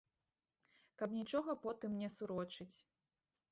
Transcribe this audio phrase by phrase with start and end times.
[1.01, 2.73] Каб нічога потым не сурочыць.